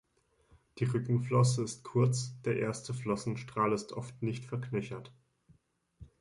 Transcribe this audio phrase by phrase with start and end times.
[0.79, 5.11] Die Rückenflosse ist kurz, der erste Flossenstrahl ist oft nicht verknöchert.